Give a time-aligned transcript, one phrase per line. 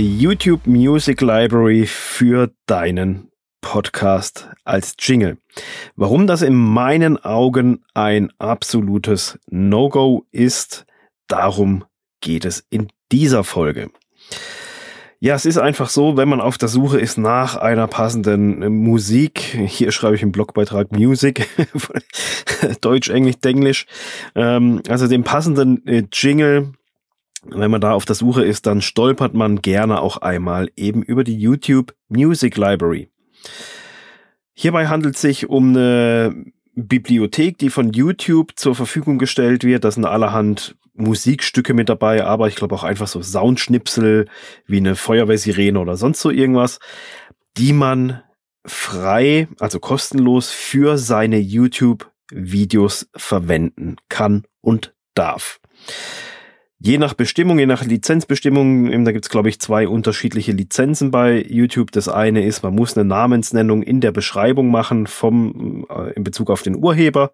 [0.00, 3.30] YouTube Music Library für deinen
[3.60, 5.38] Podcast als Jingle.
[5.94, 10.84] Warum das in meinen Augen ein absolutes No-Go ist,
[11.28, 11.84] darum
[12.20, 13.90] geht es in dieser Folge.
[15.20, 19.38] Ja, es ist einfach so, wenn man auf der Suche ist nach einer passenden Musik,
[19.38, 21.48] hier schreibe ich im Blogbeitrag Music,
[22.80, 23.86] Deutsch, Englisch, Englisch,
[24.34, 26.72] ähm, also den passenden äh, Jingle,
[27.46, 31.24] wenn man da auf der Suche ist, dann stolpert man gerne auch einmal eben über
[31.24, 33.08] die YouTube Music Library.
[34.54, 36.44] Hierbei handelt es sich um eine
[36.74, 39.84] Bibliothek, die von YouTube zur Verfügung gestellt wird.
[39.84, 44.26] Da sind allerhand Musikstücke mit dabei, aber ich glaube auch einfach so Soundschnipsel
[44.66, 46.78] wie eine Feuerwehrsirene oder sonst so irgendwas,
[47.56, 48.22] die man
[48.64, 55.60] frei, also kostenlos für seine YouTube-Videos verwenden kann und darf.
[56.86, 61.42] Je nach Bestimmung, je nach Lizenzbestimmung, da gibt es, glaube ich, zwei unterschiedliche Lizenzen bei
[61.42, 61.90] YouTube.
[61.92, 66.50] Das eine ist, man muss eine Namensnennung in der Beschreibung machen vom, äh, in Bezug
[66.50, 67.32] auf den Urheber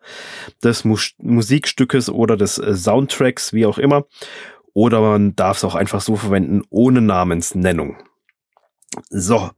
[0.62, 4.04] des Mus Musikstückes oder des äh, Soundtracks, wie auch immer.
[4.72, 7.96] Oder man darf es auch einfach so verwenden, ohne Namensnennung.
[9.08, 9.50] So.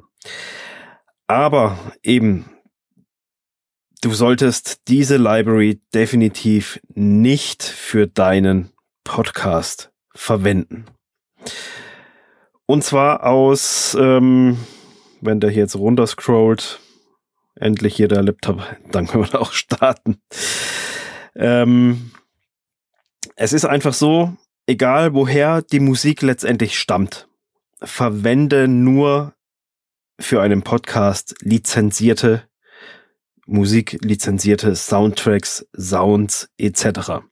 [1.26, 2.46] Aber eben,
[4.00, 8.72] du solltest diese Library definitiv nicht für deinen
[9.04, 10.86] Podcast verwenden.
[12.66, 14.58] Und zwar aus, ähm,
[15.20, 16.80] wenn der hier jetzt runterscrollt,
[17.54, 20.20] endlich hier der Laptop, dann können wir auch starten.
[21.34, 22.10] Ähm,
[23.36, 24.36] es ist einfach so,
[24.66, 27.28] egal woher die Musik letztendlich stammt,
[27.82, 29.34] verwende nur
[30.20, 32.48] für einen Podcast lizenzierte
[33.46, 37.22] Musik, lizenzierte Soundtracks, Sounds etc.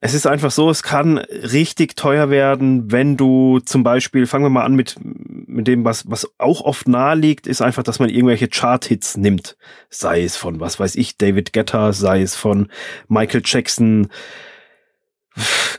[0.00, 4.50] Es ist einfach so, es kann richtig teuer werden, wenn du zum Beispiel, fangen wir
[4.50, 8.10] mal an mit, mit dem, was, was auch oft nahe liegt, ist einfach, dass man
[8.10, 9.56] irgendwelche Chart-Hits nimmt.
[9.88, 12.68] Sei es von, was weiß ich, David Guetta, sei es von
[13.08, 14.08] Michael Jackson,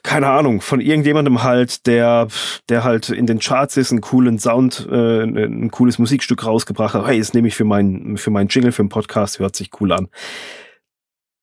[0.01, 2.27] keine Ahnung, von irgendjemandem halt, der,
[2.69, 7.05] der halt in den Charts ist, einen coolen Sound, äh, ein cooles Musikstück rausgebracht hat.
[7.05, 9.91] Hey, das nehme ich für meinen, für meinen Jingle, für den Podcast, hört sich cool
[9.91, 10.09] an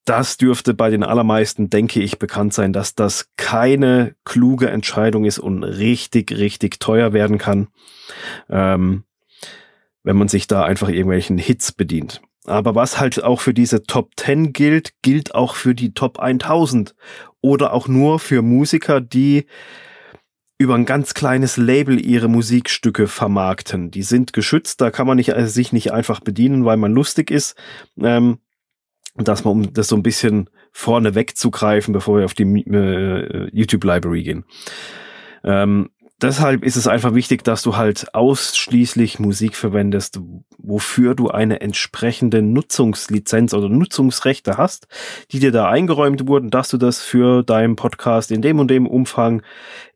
[0.05, 5.39] das dürfte bei den allermeisten, denke ich, bekannt sein, dass das keine kluge Entscheidung ist
[5.39, 7.69] und richtig, richtig teuer werden kann,
[8.51, 9.05] ähm,
[10.03, 12.21] wenn man sich da einfach irgendwelchen Hits bedient.
[12.47, 16.95] Aber was halt auch für diese Top 10 gilt, gilt auch für die Top 1000
[17.41, 19.47] oder auch nur für Musiker, die
[20.59, 23.91] über ein ganz kleines Label ihre Musikstücke vermarkten.
[23.91, 27.31] Die sind geschützt, da kann man nicht, also sich nicht einfach bedienen, weil man lustig
[27.31, 27.57] ist.
[27.99, 28.39] Ähm,
[29.17, 34.23] dass man, um das so ein bisschen vorne wegzugreifen, bevor wir auf die äh, YouTube-Library
[34.23, 34.45] gehen.
[35.45, 40.21] Ähm, deshalb ist es einfach wichtig, dass du halt ausschließlich Musik verwendest,
[40.59, 44.89] wofür du eine entsprechende Nutzungslizenz oder Nutzungsrechte hast,
[45.31, 48.87] die dir da eingeräumt wurden, dass du das für deinen Podcast in dem und dem
[48.87, 49.43] Umfang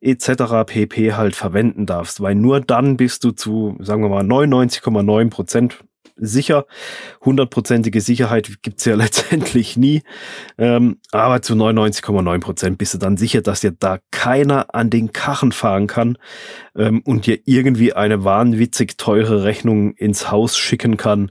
[0.00, 0.64] etc.
[0.66, 5.78] pp halt verwenden darfst, weil nur dann bist du zu, sagen wir mal, 99,9 Prozent
[6.20, 6.66] sicher.
[7.25, 10.03] Hundertprozentige Sicherheit gibt's ja letztendlich nie.
[10.59, 15.12] Ähm, aber zu 99,9 Prozent bist du dann sicher, dass dir da keiner an den
[15.12, 16.19] Kachen fahren kann
[16.76, 21.31] ähm, und dir irgendwie eine wahnwitzig teure Rechnung ins Haus schicken kann,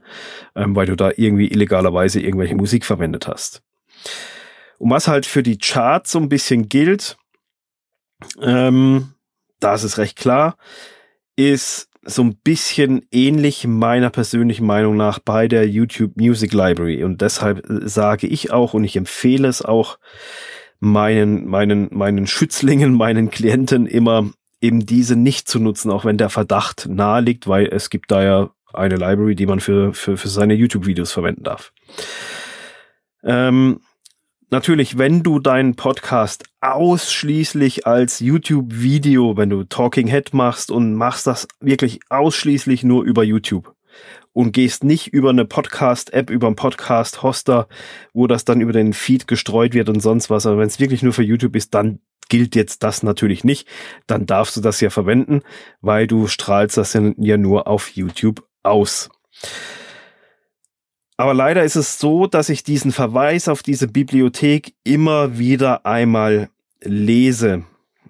[0.55, 3.61] ähm, weil du da irgendwie illegalerweise irgendwelche Musik verwendet hast.
[4.79, 7.17] Und was halt für die Charts so ein bisschen gilt,
[8.41, 9.13] ähm,
[9.59, 10.57] da ist es recht klar,
[11.35, 17.03] ist so ein bisschen ähnlich meiner persönlichen Meinung nach bei der YouTube Music Library.
[17.03, 19.99] Und deshalb äh, sage ich auch und ich empfehle es auch
[20.79, 24.29] meinen, meinen, meinen Schützlingen, meinen Klienten immer
[24.61, 28.23] eben diese nicht zu nutzen, auch wenn der Verdacht nahe liegt, weil es gibt da
[28.23, 31.73] ja eine Library, die man für, für, für seine YouTube-Videos verwenden darf.
[33.23, 33.81] Ähm,
[34.49, 41.27] natürlich, wenn du deinen Podcast ausschließlich als YouTube-Video, wenn du Talking Head machst und machst
[41.27, 43.73] das wirklich ausschließlich nur über YouTube
[44.33, 47.67] und gehst nicht über eine Podcast-App, über einen Podcast-Hoster,
[48.13, 50.45] wo das dann über den Feed gestreut wird und sonst was.
[50.45, 53.67] Aber wenn es wirklich nur für YouTube ist, dann gilt jetzt das natürlich nicht.
[54.05, 55.41] Dann darfst du das ja verwenden,
[55.81, 59.09] weil du strahlst das ja nur auf YouTube aus.
[61.17, 66.49] Aber leider ist es so, dass ich diesen Verweis auf diese Bibliothek immer wieder einmal
[66.81, 67.63] lese,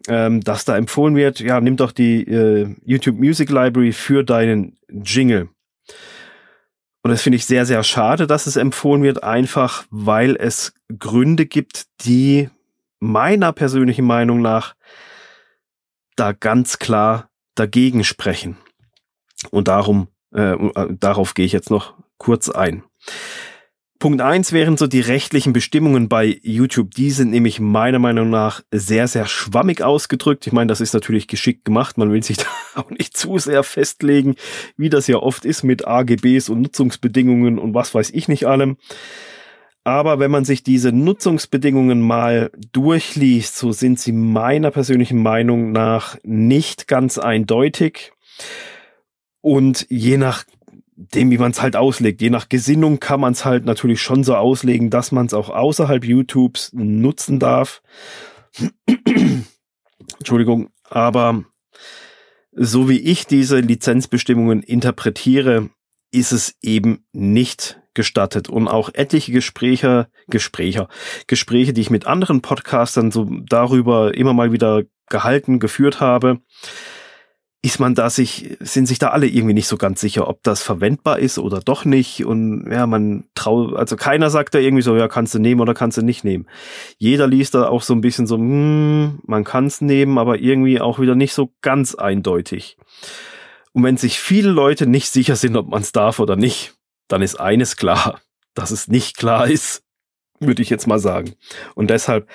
[0.10, 4.78] ähm, dass da empfohlen wird, ja, nimm doch die äh, YouTube Music Library für deinen
[4.90, 5.50] Jingle.
[7.02, 11.46] Und das finde ich sehr, sehr schade, dass es empfohlen wird, einfach weil es Gründe
[11.46, 12.50] gibt, die
[13.00, 14.76] meiner persönlichen Meinung nach
[16.18, 18.58] da ganz klar dagegen sprechen.
[19.52, 22.84] Und darum, äh, äh darauf gehe ich jetzt noch kurz ein.
[24.00, 26.92] Punkt eins wären so die rechtlichen Bestimmungen bei YouTube.
[26.92, 30.46] Die sind nämlich meiner Meinung nach sehr, sehr schwammig ausgedrückt.
[30.46, 31.98] Ich meine, das ist natürlich geschickt gemacht.
[31.98, 32.46] Man will sich da
[32.76, 34.36] auch nicht zu sehr festlegen,
[34.76, 38.78] wie das ja oft ist mit AGBs und Nutzungsbedingungen und was weiß ich nicht allem.
[39.84, 46.18] Aber wenn man sich diese Nutzungsbedingungen mal durchliest, so sind sie meiner persönlichen Meinung nach
[46.24, 48.12] nicht ganz eindeutig.
[49.42, 50.44] Und je nach
[50.98, 52.22] dem, wie man es halt auslegt.
[52.22, 55.50] Je nach Gesinnung kann man es halt natürlich schon so auslegen, dass man es auch
[55.50, 57.84] außerhalb YouTubes nutzen darf.
[60.18, 61.44] Entschuldigung, aber
[62.52, 65.70] so wie ich diese Lizenzbestimmungen interpretiere,
[66.12, 68.50] ist es eben nicht gestattet.
[68.50, 70.88] Und auch etliche Gespräche, Gespräche,
[71.28, 76.40] Gespräche, die ich mit anderen Podcastern so darüber immer mal wieder gehalten, geführt habe,
[77.64, 80.62] ist man da sich, sind sich da alle irgendwie nicht so ganz sicher, ob das
[80.62, 82.24] verwendbar ist oder doch nicht.
[82.24, 85.74] Und ja, man traut, also keiner sagt da irgendwie so, ja, kannst du nehmen oder
[85.74, 86.48] kannst du nicht nehmen.
[86.98, 90.80] Jeder liest da auch so ein bisschen so, hm, man kann es nehmen, aber irgendwie
[90.80, 92.78] auch wieder nicht so ganz eindeutig.
[93.74, 96.74] Und wenn sich viele Leute nicht sicher sind, ob man es darf oder nicht,
[97.08, 98.20] dann ist eines klar,
[98.54, 99.84] dass es nicht klar ist,
[100.40, 101.34] würde ich jetzt mal sagen.
[101.74, 102.30] Und deshalb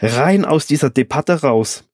[0.00, 1.84] rein aus dieser Debatte raus,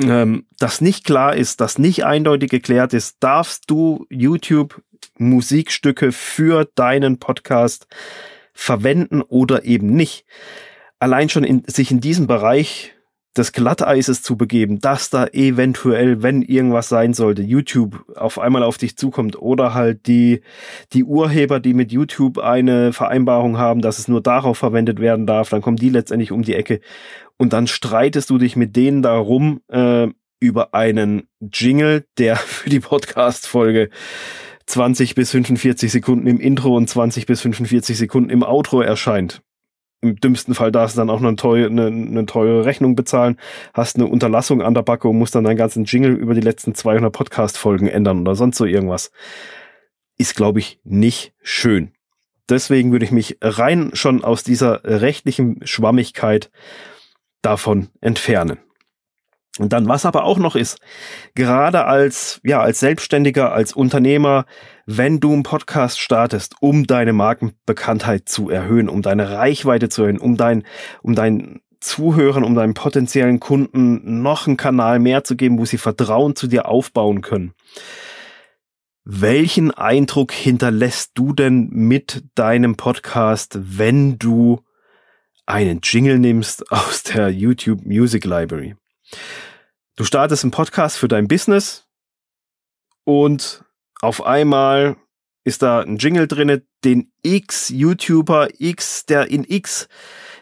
[0.00, 4.82] ähm, das nicht klar ist, das nicht eindeutig geklärt ist, darfst du YouTube
[5.18, 7.86] Musikstücke für deinen Podcast
[8.52, 10.24] verwenden oder eben nicht.
[10.98, 12.94] Allein schon in, sich in diesem Bereich
[13.36, 18.76] des Glatteises zu begeben, dass da eventuell, wenn irgendwas sein sollte, YouTube auf einmal auf
[18.76, 20.42] dich zukommt oder halt die,
[20.92, 25.48] die Urheber, die mit YouTube eine Vereinbarung haben, dass es nur darauf verwendet werden darf,
[25.48, 26.80] dann kommen die letztendlich um die Ecke
[27.38, 30.08] und dann streitest du dich mit denen darum äh,
[30.38, 33.88] über einen Jingle, der für die Podcast-Folge
[34.66, 39.42] 20 bis 45 Sekunden im Intro und 20 bis 45 Sekunden im Outro erscheint.
[40.02, 43.38] Im dümmsten Fall darfst du dann auch eine teure, eine, eine teure Rechnung bezahlen,
[43.72, 46.74] hast eine Unterlassung an der Backe und musst dann deinen ganzen Jingle über die letzten
[46.74, 49.12] 200 Podcast-Folgen ändern oder sonst so irgendwas.
[50.18, 51.92] Ist, glaube ich, nicht schön.
[52.48, 56.50] Deswegen würde ich mich rein schon aus dieser rechtlichen Schwammigkeit
[57.40, 58.58] davon entfernen.
[59.58, 60.78] Und dann, was aber auch noch ist,
[61.34, 64.46] gerade als, ja, als Selbstständiger, als Unternehmer,
[64.86, 70.18] wenn du einen Podcast startest, um deine Markenbekanntheit zu erhöhen, um deine Reichweite zu erhöhen,
[70.18, 70.64] um dein,
[71.02, 75.78] um dein Zuhören, um deinen potenziellen Kunden noch einen Kanal mehr zu geben, wo sie
[75.78, 77.52] Vertrauen zu dir aufbauen können.
[79.04, 84.60] Welchen Eindruck hinterlässt du denn mit deinem Podcast, wenn du
[85.44, 88.76] einen Jingle nimmst aus der YouTube Music Library.
[89.96, 91.86] Du startest einen Podcast für dein Business
[93.04, 93.64] und
[94.00, 94.96] auf einmal
[95.44, 99.88] ist da ein Jingle drinne, den X YouTuber X, der in X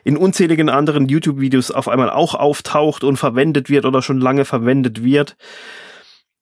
[0.04, 5.04] in unzähligen anderen YouTube-Videos auf einmal auch auftaucht und verwendet wird oder schon lange verwendet
[5.04, 5.36] wird.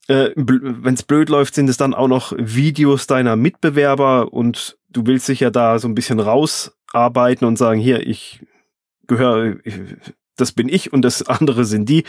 [0.07, 5.06] Äh, Wenn es blöd läuft, sind es dann auch noch Videos deiner Mitbewerber und du
[5.06, 8.47] willst dich ja da so ein bisschen rausarbeiten und sagen, hier, ich
[9.06, 9.56] gehöre,
[10.41, 12.05] das bin ich und das andere sind die.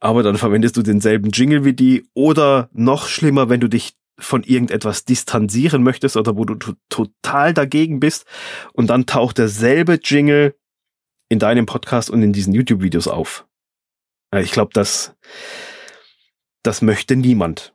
[0.00, 2.06] Aber dann verwendest du denselben Jingle wie die.
[2.14, 6.56] Oder noch schlimmer, wenn du dich von irgendetwas distanzieren möchtest oder wo du
[6.88, 8.26] total dagegen bist
[8.72, 10.56] und dann taucht derselbe Jingle
[11.28, 13.46] in deinem Podcast und in diesen YouTube-Videos auf.
[14.34, 15.14] Ich glaube, das,
[16.62, 17.72] das möchte niemand.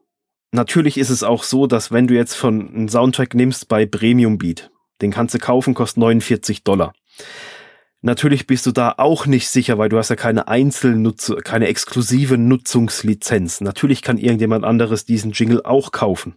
[0.51, 4.37] Natürlich ist es auch so, dass wenn du jetzt von einem Soundtrack nimmst bei Premium
[4.37, 4.69] Beat,
[5.01, 6.93] den kannst du kaufen, kostet 49 Dollar.
[8.05, 12.37] Natürlich bist du da auch nicht sicher, weil du hast ja keine Einzelnutz keine exklusive
[12.37, 13.61] Nutzungslizenz.
[13.61, 16.35] Natürlich kann irgendjemand anderes diesen Jingle auch kaufen.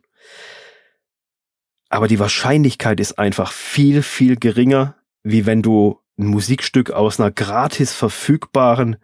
[1.89, 4.95] Aber die Wahrscheinlichkeit ist einfach viel, viel geringer,
[5.25, 8.97] wie wenn du ein Musikstück aus einer gratis verfügbaren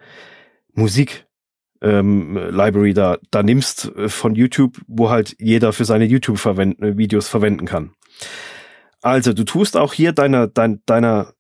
[0.72, 1.26] Musik
[1.80, 7.66] ähm, Library da, da nimmst äh, von YouTube, wo halt jeder für seine YouTube-Videos verwenden
[7.66, 7.90] kann.
[9.00, 11.34] Also, du tust auch hier deiner, dein, deiner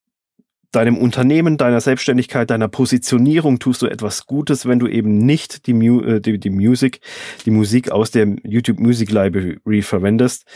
[0.72, 5.74] deinem Unternehmen, deiner Selbstständigkeit, deiner Positionierung tust du etwas Gutes, wenn du eben nicht die,
[5.74, 7.00] Mu äh, die, die Music,
[7.44, 10.46] die Musik aus der YouTube Music Library verwendest.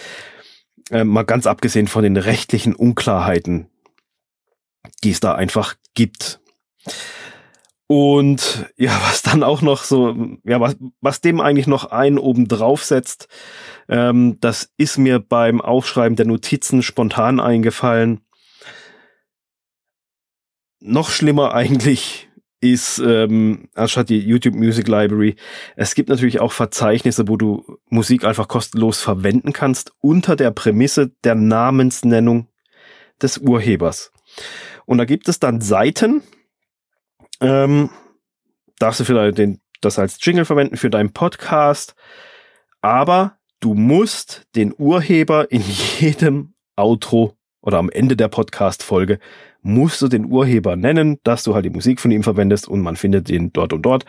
[0.90, 3.68] Äh, mal ganz abgesehen von den rechtlichen Unklarheiten,
[5.04, 6.40] die es da einfach gibt.
[7.88, 12.48] Und ja, was dann auch noch so, ja, was, was dem eigentlich noch einen oben
[12.48, 13.28] drauf setzt,
[13.88, 18.25] ähm, das ist mir beim Aufschreiben der Notizen spontan eingefallen
[20.86, 22.28] noch schlimmer eigentlich
[22.60, 25.36] ist ähm, anstatt die YouTube Music Library.
[25.76, 31.12] Es gibt natürlich auch Verzeichnisse, wo du Musik einfach kostenlos verwenden kannst, unter der Prämisse
[31.22, 32.48] der Namensnennung
[33.20, 34.10] des Urhebers.
[34.86, 36.22] Und da gibt es dann Seiten,
[37.40, 37.90] ähm,
[38.78, 41.94] darfst du vielleicht den, das als Jingle verwenden für deinen Podcast,
[42.80, 45.62] aber du musst den Urheber in
[45.98, 47.35] jedem Outro
[47.66, 49.18] oder am Ende der Podcast-Folge
[49.60, 52.94] musst du den Urheber nennen, dass du halt die Musik von ihm verwendest und man
[52.94, 54.04] findet den dort und dort,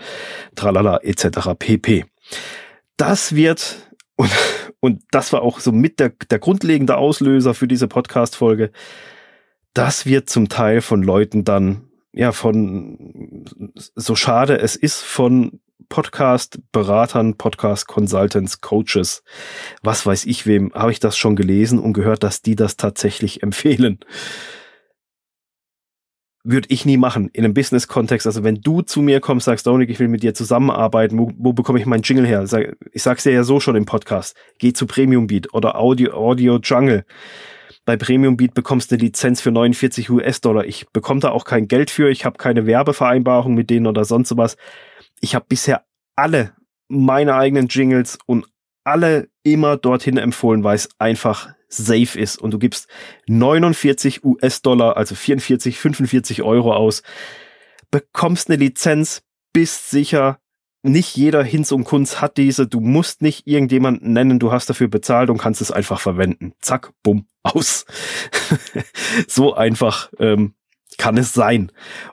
[0.56, 1.56] tralala etc.
[1.58, 2.06] pp.
[2.96, 4.32] Das wird und,
[4.80, 8.72] und das war auch so mit der, der grundlegende Auslöser für diese Podcast-Folge.
[9.74, 17.38] Das wird zum Teil von Leuten dann, ja, von, so schade es ist, von Podcast-Beratern,
[17.38, 19.24] Podcast-Consultants, Coaches,
[19.84, 23.44] was weiß ich wem, habe ich das schon gelesen und gehört, dass die das tatsächlich
[23.44, 24.00] empfehlen.
[26.44, 28.26] Würde ich nie machen in einem Business-Kontext.
[28.26, 31.52] Also wenn du zu mir kommst, sagst, Dominik, ich will mit dir zusammenarbeiten, wo, wo
[31.52, 32.46] bekomme ich meinen Jingle her?
[32.94, 34.36] Ich sag's dir ja so schon im Podcast.
[34.58, 37.06] Geh zu Premium Beat oder Audio, Audio Jungle.
[37.84, 40.66] Bei Premium Beat bekommst du eine Lizenz für 49 US-Dollar.
[40.66, 42.10] Ich bekomme da auch kein Geld für.
[42.10, 44.58] Ich habe keine Werbevereinbarung mit denen oder sonst sowas
[45.20, 46.56] ich habe bisher alle
[46.88, 48.48] meine eigenen Jingles und
[48.84, 52.88] alle immer dorthin empfohlen, weil es einfach safe ist und du gibst
[53.28, 57.04] 49 US-Dollar, also 44, 45 Euro aus,
[57.92, 60.40] bekommst eine Lizenz, bist sicher,
[60.84, 64.88] nicht jeder Hinz und Kunz hat diese, du musst nicht irgendjemanden nennen, du hast dafür
[64.88, 66.54] bezahlt und kannst es einfach verwenden.
[66.62, 67.86] Zack, bumm, aus.
[69.28, 70.54] so einfach ähm,
[70.98, 71.72] kann es sein.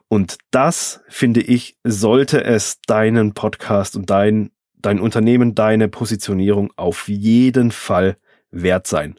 [0.09, 7.09] Und das, finde ich, sollte es deinen Podcast und dein, dein Unternehmen, deine Positionierung auf
[7.09, 8.17] jeden Fall
[8.51, 9.19] wert sein.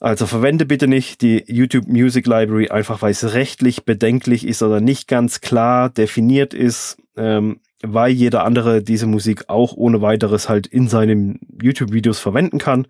[0.00, 4.80] Also verwende bitte nicht die YouTube Music Library einfach, weil es rechtlich bedenklich ist oder
[4.80, 10.66] nicht ganz klar definiert ist, ähm, weil jeder andere diese Musik auch ohne weiteres halt
[10.66, 12.88] in seinen YouTube-Videos verwenden kann.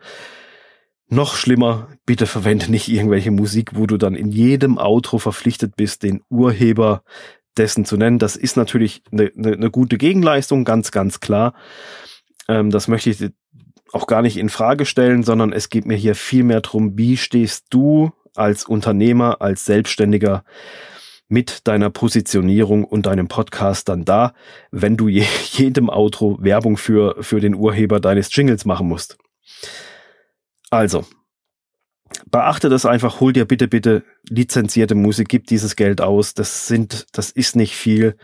[1.13, 6.05] Noch schlimmer, bitte verwende nicht irgendwelche Musik, wo du dann in jedem Outro verpflichtet bist,
[6.05, 7.03] den Urheber
[7.59, 8.19] dessen zu nennen.
[8.19, 11.53] Das ist natürlich eine, eine, eine gute Gegenleistung, ganz, ganz klar.
[12.49, 13.29] Ähm, das möchte ich
[13.93, 17.19] auch gar nicht in Frage stellen, sondern es geht mir hier viel mehr darum, wie
[17.19, 20.45] stehst du als Unternehmer, als Selbstständiger
[21.29, 24.33] mit deiner Positionierung und deinem Podcast dann da,
[24.71, 29.19] wenn du je, jedem Outro Werbung für, für den Urheber deines Jingles machen musst.
[30.73, 31.05] Also,
[32.31, 36.33] beachte das einfach, hol dir bitte, bitte lizenzierte Musik, gib dieses Geld aus.
[36.33, 38.17] Das sind, das ist nicht viel,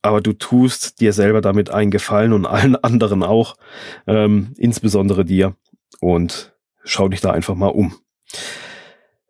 [0.00, 3.56] aber du tust dir selber damit einen Gefallen und allen anderen auch,
[4.06, 5.54] ähm, insbesondere dir.
[6.00, 7.94] Und schau dich da einfach mal um.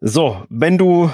[0.01, 1.11] So, wenn du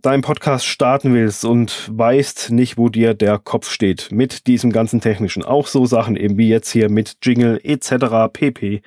[0.00, 5.00] deinen Podcast starten willst und weißt nicht, wo dir der Kopf steht mit diesem ganzen
[5.00, 8.32] technischen, auch so Sachen eben wie jetzt hier mit Jingle etc.
[8.32, 8.82] pp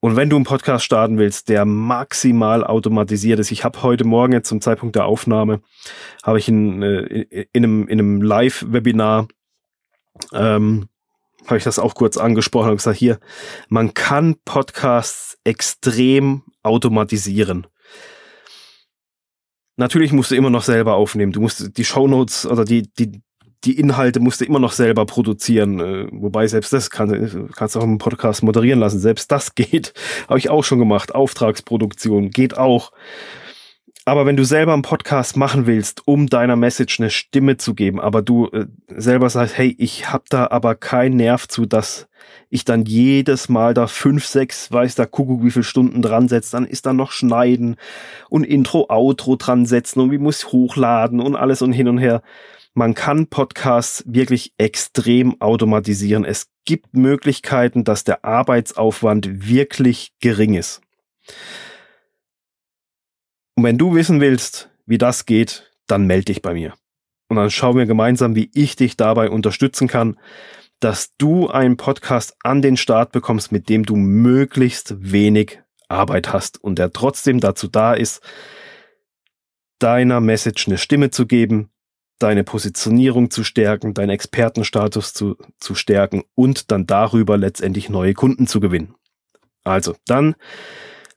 [0.00, 4.32] und wenn du einen Podcast starten willst, der maximal automatisiert ist, ich habe heute Morgen
[4.32, 5.60] jetzt zum Zeitpunkt der Aufnahme,
[6.22, 9.26] habe ich in, äh, in einem, in einem Live-Webinar,
[10.32, 10.88] ähm,
[11.46, 13.18] habe ich das auch kurz angesprochen und gesagt, hier,
[13.68, 17.66] man kann Podcasts extrem automatisieren.
[19.76, 21.32] Natürlich musst du immer noch selber aufnehmen.
[21.32, 23.22] Du musst die Shownotes oder die, die,
[23.68, 25.78] die Inhalte musst du immer noch selber produzieren.
[25.78, 28.98] Äh, wobei selbst das kann, kannst du auch im Podcast moderieren lassen.
[28.98, 29.92] Selbst das geht.
[30.26, 31.14] Habe ich auch schon gemacht.
[31.14, 32.92] Auftragsproduktion geht auch.
[34.06, 38.00] Aber wenn du selber einen Podcast machen willst, um deiner Message eine Stimme zu geben,
[38.00, 42.08] aber du äh, selber sagst, hey, ich hab da aber keinen Nerv zu, dass
[42.48, 46.54] ich dann jedes Mal da fünf, sechs, weiß da Kuckuck wie viele Stunden dran setzt,
[46.54, 47.76] dann ist da noch Schneiden
[48.30, 51.98] und Intro, Outro dran setzen und wie muss ich hochladen und alles und hin und
[51.98, 52.22] her
[52.78, 56.24] man kann Podcasts wirklich extrem automatisieren.
[56.24, 60.80] Es gibt Möglichkeiten, dass der Arbeitsaufwand wirklich gering ist.
[63.56, 66.74] Und wenn du wissen willst, wie das geht, dann melde dich bei mir.
[67.28, 70.16] Und dann schauen wir gemeinsam, wie ich dich dabei unterstützen kann,
[70.78, 76.62] dass du einen Podcast an den Start bekommst, mit dem du möglichst wenig Arbeit hast
[76.62, 78.22] und der trotzdem dazu da ist,
[79.80, 81.70] deiner Message eine Stimme zu geben,
[82.18, 88.46] deine Positionierung zu stärken, deinen Expertenstatus zu, zu stärken und dann darüber letztendlich neue Kunden
[88.46, 88.94] zu gewinnen.
[89.64, 90.34] Also, dann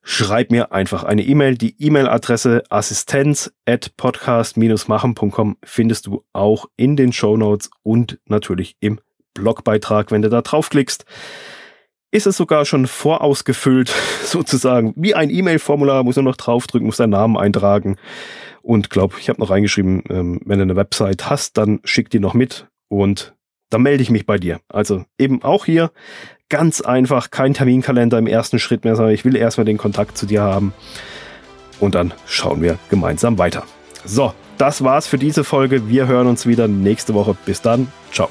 [0.04, 1.56] schreib mir einfach eine E-Mail.
[1.56, 9.00] Die E-Mail-Adresse assistenz at podcast-machen.com findest du auch in den Show Notes und natürlich im
[9.34, 11.06] Blogbeitrag, wenn du da draufklickst.
[12.14, 13.94] Ist es sogar schon vorausgefüllt,
[14.26, 17.98] sozusagen wie ein E-Mail-Formular, muss nur noch draufdrücken, muss deinen Namen eintragen
[18.62, 22.20] Und glaube, ich habe noch reingeschrieben, ähm, wenn du eine Website hast, dann schick die
[22.20, 23.36] noch mit und
[23.70, 24.60] dann melde ich mich bei dir.
[24.68, 25.92] Also eben auch hier
[26.50, 30.26] ganz einfach, kein Terminkalender im ersten Schritt mehr, sondern ich will erstmal den Kontakt zu
[30.26, 30.74] dir haben
[31.80, 33.64] und dann schauen wir gemeinsam weiter.
[34.06, 35.90] So, das war's für diese Folge.
[35.90, 37.36] Wir hören uns wieder nächste Woche.
[37.46, 37.92] Bis dann.
[38.12, 38.30] Ciao.